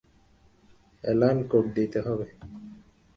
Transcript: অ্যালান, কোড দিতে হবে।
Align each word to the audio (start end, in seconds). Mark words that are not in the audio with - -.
অ্যালান, 1.03 1.37
কোড 1.51 1.65
দিতে 1.75 1.99
হবে। 2.05 2.27